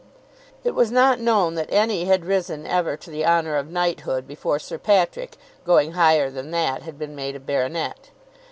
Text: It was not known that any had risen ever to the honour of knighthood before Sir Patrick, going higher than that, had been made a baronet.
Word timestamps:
It 0.63 0.73
was 0.73 0.91
not 0.91 1.19
known 1.19 1.53
that 1.53 1.71
any 1.71 2.05
had 2.05 2.25
risen 2.25 2.65
ever 2.65 2.97
to 2.97 3.11
the 3.11 3.23
honour 3.23 3.55
of 3.55 3.69
knighthood 3.69 4.27
before 4.27 4.57
Sir 4.57 4.79
Patrick, 4.79 5.37
going 5.63 5.91
higher 5.91 6.31
than 6.31 6.49
that, 6.49 6.81
had 6.81 6.97
been 6.97 7.15
made 7.15 7.35
a 7.35 7.39
baronet. 7.39 8.09